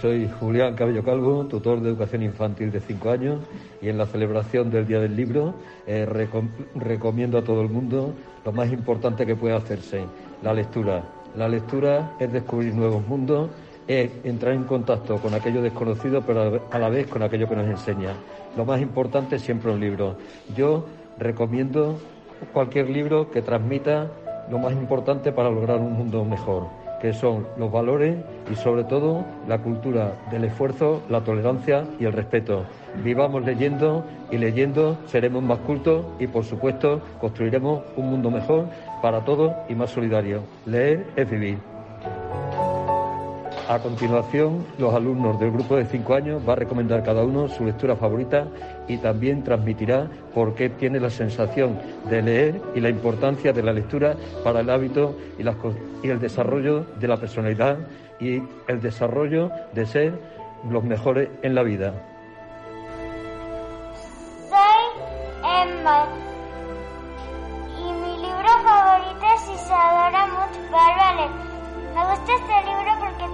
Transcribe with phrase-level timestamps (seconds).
[0.00, 3.40] Soy Julián Cabello Calvo, tutor de educación infantil de 5 años
[3.82, 5.54] y en la celebración del Día del Libro
[5.88, 6.06] eh,
[6.76, 10.04] recomiendo a todo el mundo lo más importante que puede hacerse,
[10.44, 11.02] la lectura.
[11.34, 13.50] La lectura es descubrir nuevos mundos,
[13.88, 17.66] es entrar en contacto con aquello desconocido, pero a la vez con aquello que nos
[17.66, 18.12] enseña.
[18.56, 20.16] Lo más importante es siempre un libro.
[20.56, 20.86] Yo
[21.18, 21.98] recomiendo
[22.52, 24.12] cualquier libro que transmita
[24.48, 28.16] lo más importante para lograr un mundo mejor que son los valores
[28.50, 32.64] y sobre todo la cultura del esfuerzo, la tolerancia y el respeto.
[33.04, 38.66] Vivamos leyendo y leyendo seremos más cultos y por supuesto construiremos un mundo mejor
[39.02, 40.42] para todos y más solidario.
[40.66, 41.77] Leer es vivir.
[43.68, 47.66] A continuación, los alumnos del grupo de cinco años va a recomendar cada uno su
[47.66, 48.46] lectura favorita
[48.88, 53.74] y también transmitirá por qué tiene la sensación de leer y la importancia de la
[53.74, 57.76] lectura para el hábito y, el desarrollo de la personalidad
[58.18, 60.18] y el desarrollo de ser
[60.70, 61.92] los mejores en la vida.
[64.48, 65.02] Soy
[65.44, 66.08] Emma
[67.76, 71.47] y mi libro favorito es Isadora Much Bárbara.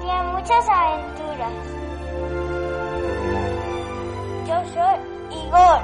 [0.04, 1.52] Tiene muchas aventuras.
[4.46, 5.80] Yo soy Igor.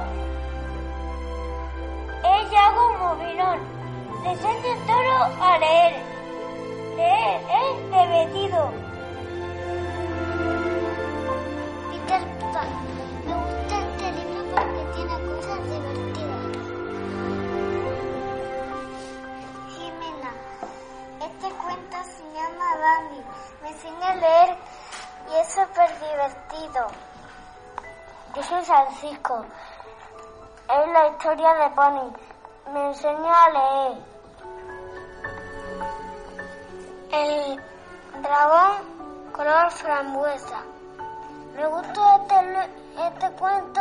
[2.22, 3.58] Ella hago un movilón.
[4.22, 4.38] Les
[4.86, 5.49] toro a
[25.50, 26.86] súper divertido.
[28.34, 29.44] Yo soy Francisco.
[30.68, 32.12] Es la historia de Pony.
[32.72, 33.98] Me enseña a leer.
[37.12, 37.62] El
[38.22, 40.62] dragón color frambuesa.
[41.54, 42.70] Me gustó este,
[43.08, 43.80] este cuento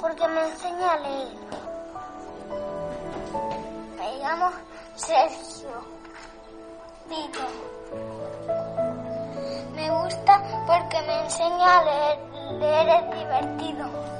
[0.00, 1.38] porque me enseña a leer.
[3.96, 4.50] Me llamo
[4.94, 5.84] Sergio.
[7.08, 8.09] Vito.
[10.66, 12.18] Porque me enseña a leer.
[12.58, 14.19] Leer es divertido.